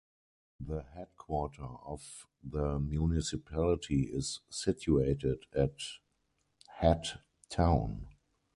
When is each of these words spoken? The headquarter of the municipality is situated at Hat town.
The 0.59 0.81
headquarter 0.81 1.61
of 1.61 2.25
the 2.43 2.79
municipality 2.79 4.09
is 4.11 4.39
situated 4.49 5.45
at 5.55 5.77
Hat 6.79 7.21
town. 7.49 8.07